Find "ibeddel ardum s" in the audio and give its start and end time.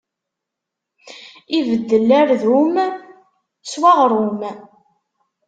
1.57-3.73